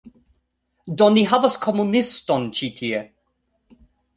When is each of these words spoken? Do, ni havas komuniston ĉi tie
Do, 1.01 1.09
ni 1.17 1.25
havas 1.33 1.59
komuniston 1.65 2.51
ĉi 2.61 2.71
tie 2.81 3.03